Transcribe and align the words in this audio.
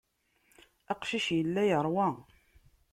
Aqcic 0.91 1.27
yella 1.37 1.63
yeṛwa. 1.69 2.07